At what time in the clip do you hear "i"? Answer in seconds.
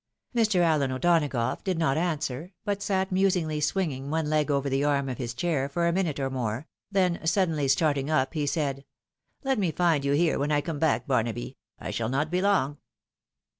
10.51-10.59, 11.79-11.91